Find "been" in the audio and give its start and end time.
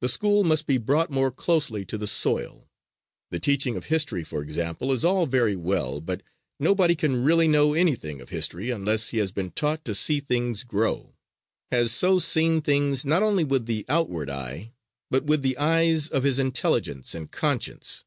9.32-9.50